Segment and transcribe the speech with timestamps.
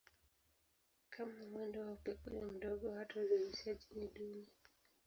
[1.09, 4.47] Kama mwendo wa upepo ni mdogo hata uzalishaji ni duni.